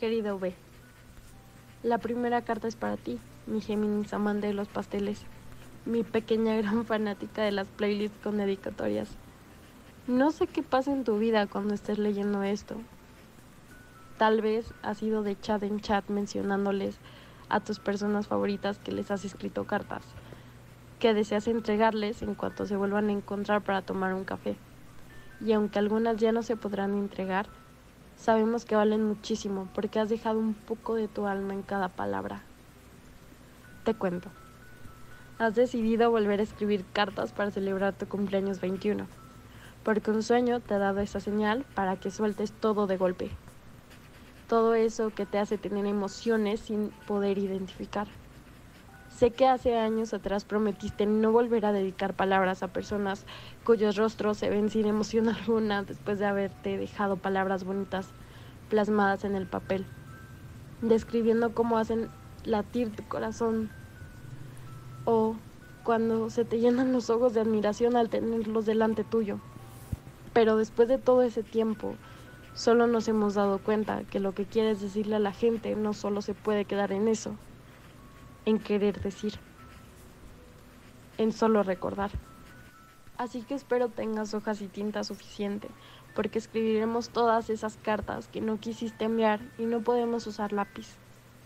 Querido 0.00 0.36
V, 0.36 0.54
la 1.82 1.98
primera 1.98 2.40
carta 2.40 2.66
es 2.66 2.74
para 2.74 2.96
ti, 2.96 3.18
mi 3.46 3.60
Géminis 3.60 4.14
amante 4.14 4.46
de 4.46 4.54
los 4.54 4.66
pasteles, 4.66 5.26
mi 5.84 6.04
pequeña 6.04 6.56
gran 6.62 6.86
fanática 6.86 7.42
de 7.42 7.52
las 7.52 7.68
playlists 7.68 8.16
con 8.22 8.38
dedicatorias. 8.38 9.10
No 10.06 10.30
sé 10.30 10.46
qué 10.46 10.62
pasa 10.62 10.90
en 10.90 11.04
tu 11.04 11.18
vida 11.18 11.46
cuando 11.46 11.74
estés 11.74 11.98
leyendo 11.98 12.42
esto. 12.42 12.76
Tal 14.16 14.40
vez 14.40 14.72
has 14.80 15.02
ido 15.02 15.22
de 15.22 15.38
chat 15.38 15.62
en 15.64 15.80
chat 15.80 16.08
mencionándoles 16.08 16.96
a 17.50 17.60
tus 17.60 17.78
personas 17.78 18.26
favoritas 18.26 18.78
que 18.78 18.92
les 18.92 19.10
has 19.10 19.26
escrito 19.26 19.66
cartas, 19.66 20.02
que 20.98 21.12
deseas 21.12 21.46
entregarles 21.46 22.22
en 22.22 22.34
cuanto 22.34 22.64
se 22.64 22.76
vuelvan 22.76 23.10
a 23.10 23.12
encontrar 23.12 23.60
para 23.60 23.82
tomar 23.82 24.14
un 24.14 24.24
café. 24.24 24.56
Y 25.42 25.52
aunque 25.52 25.78
algunas 25.78 26.16
ya 26.16 26.32
no 26.32 26.42
se 26.42 26.56
podrán 26.56 26.94
entregar, 26.94 27.48
sabemos 28.20 28.64
que 28.64 28.76
valen 28.76 29.02
muchísimo 29.02 29.68
porque 29.74 29.98
has 29.98 30.08
dejado 30.08 30.38
un 30.38 30.54
poco 30.54 30.94
de 30.94 31.08
tu 31.08 31.26
alma 31.26 31.54
en 31.54 31.62
cada 31.62 31.88
palabra. 31.88 32.42
Te 33.84 33.94
cuento. 33.94 34.30
Has 35.38 35.54
decidido 35.54 36.10
volver 36.10 36.40
a 36.40 36.42
escribir 36.42 36.84
cartas 36.92 37.32
para 37.32 37.50
celebrar 37.50 37.94
tu 37.94 38.06
cumpleaños 38.06 38.60
21, 38.60 39.06
porque 39.82 40.10
un 40.10 40.22
sueño 40.22 40.60
te 40.60 40.74
ha 40.74 40.78
dado 40.78 41.00
esa 41.00 41.18
señal 41.18 41.64
para 41.74 41.96
que 41.96 42.10
sueltes 42.10 42.52
todo 42.52 42.86
de 42.86 42.98
golpe. 42.98 43.30
Todo 44.48 44.74
eso 44.74 45.10
que 45.10 45.24
te 45.24 45.38
hace 45.38 45.56
tener 45.56 45.86
emociones 45.86 46.60
sin 46.60 46.90
poder 47.06 47.38
identificar. 47.38 48.06
Sé 49.10 49.32
que 49.32 49.46
hace 49.46 49.76
años 49.76 50.14
atrás 50.14 50.44
prometiste 50.44 51.04
no 51.04 51.32
volver 51.32 51.66
a 51.66 51.72
dedicar 51.72 52.14
palabras 52.14 52.62
a 52.62 52.68
personas 52.68 53.26
cuyos 53.64 53.96
rostros 53.96 54.38
se 54.38 54.48
ven 54.48 54.70
sin 54.70 54.86
emoción 54.86 55.28
alguna 55.28 55.82
después 55.82 56.18
de 56.18 56.26
haberte 56.26 56.78
dejado 56.78 57.16
palabras 57.16 57.64
bonitas 57.64 58.08
plasmadas 58.70 59.24
en 59.24 59.34
el 59.34 59.46
papel, 59.46 59.84
describiendo 60.80 61.52
cómo 61.54 61.76
hacen 61.76 62.08
latir 62.44 62.94
tu 62.94 63.02
corazón 63.02 63.68
o 65.04 65.34
cuando 65.82 66.30
se 66.30 66.44
te 66.44 66.60
llenan 66.60 66.92
los 66.92 67.10
ojos 67.10 67.34
de 67.34 67.40
admiración 67.40 67.96
al 67.96 68.08
tenerlos 68.08 68.64
delante 68.64 69.02
tuyo. 69.02 69.40
Pero 70.32 70.56
después 70.56 70.88
de 70.88 70.98
todo 70.98 71.22
ese 71.22 71.42
tiempo, 71.42 71.96
solo 72.54 72.86
nos 72.86 73.08
hemos 73.08 73.34
dado 73.34 73.58
cuenta 73.58 74.04
que 74.04 74.20
lo 74.20 74.34
que 74.34 74.46
quieres 74.46 74.80
decirle 74.80 75.16
a 75.16 75.20
la 75.20 75.32
gente 75.32 75.74
no 75.74 75.94
solo 75.94 76.22
se 76.22 76.34
puede 76.34 76.64
quedar 76.64 76.92
en 76.92 77.08
eso, 77.08 77.34
en 78.50 78.58
querer 78.58 79.00
decir, 79.00 79.34
en 81.18 81.32
solo 81.32 81.62
recordar. 81.62 82.10
Así 83.16 83.42
que 83.42 83.54
espero 83.54 83.88
tengas 83.88 84.34
hojas 84.34 84.60
y 84.60 84.66
tinta 84.66 85.04
suficiente, 85.04 85.68
porque 86.14 86.38
escribiremos 86.38 87.10
todas 87.10 87.48
esas 87.48 87.76
cartas 87.76 88.26
que 88.28 88.40
no 88.40 88.58
quisiste 88.58 89.04
enviar 89.04 89.40
y 89.58 89.66
no 89.66 89.82
podemos 89.82 90.26
usar 90.26 90.52
lápiz, 90.52 90.96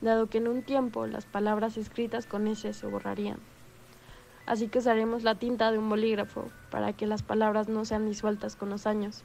dado 0.00 0.28
que 0.28 0.38
en 0.38 0.48
un 0.48 0.62
tiempo 0.62 1.06
las 1.06 1.26
palabras 1.26 1.76
escritas 1.76 2.26
con 2.26 2.46
ese 2.46 2.72
se 2.72 2.86
borrarían. 2.86 3.38
Así 4.46 4.68
que 4.68 4.78
usaremos 4.78 5.24
la 5.24 5.36
tinta 5.36 5.72
de 5.72 5.78
un 5.78 5.88
bolígrafo 5.88 6.50
para 6.70 6.92
que 6.92 7.06
las 7.06 7.22
palabras 7.22 7.68
no 7.68 7.84
sean 7.84 8.06
disueltas 8.06 8.54
con 8.54 8.70
los 8.70 8.86
años. 8.86 9.24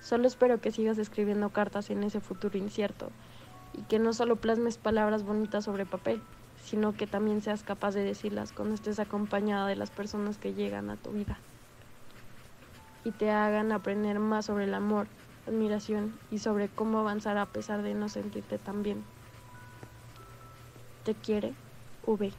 Solo 0.00 0.26
espero 0.26 0.60
que 0.60 0.72
sigas 0.72 0.98
escribiendo 0.98 1.50
cartas 1.50 1.90
en 1.90 2.02
ese 2.02 2.20
futuro 2.20 2.56
incierto 2.56 3.10
y 3.74 3.82
que 3.82 3.98
no 3.98 4.12
solo 4.12 4.36
plasmes 4.36 4.78
palabras 4.78 5.24
bonitas 5.24 5.64
sobre 5.64 5.84
papel, 5.84 6.22
sino 6.62 6.96
que 6.96 7.06
también 7.06 7.40
seas 7.40 7.62
capaz 7.62 7.94
de 7.94 8.02
decirlas 8.02 8.52
cuando 8.52 8.74
estés 8.74 8.98
acompañada 8.98 9.66
de 9.66 9.76
las 9.76 9.90
personas 9.90 10.38
que 10.38 10.54
llegan 10.54 10.90
a 10.90 10.96
tu 10.96 11.10
vida 11.12 11.40
y 13.04 13.10
te 13.12 13.30
hagan 13.30 13.72
aprender 13.72 14.18
más 14.18 14.46
sobre 14.46 14.64
el 14.64 14.74
amor, 14.74 15.06
admiración 15.46 16.12
y 16.30 16.38
sobre 16.38 16.68
cómo 16.68 16.98
avanzar 16.98 17.38
a 17.38 17.46
pesar 17.46 17.82
de 17.82 17.94
no 17.94 18.08
sentirte 18.08 18.58
tan 18.58 18.82
bien. 18.82 19.02
Te 21.04 21.14
quiere, 21.14 21.54
V. 22.06 22.32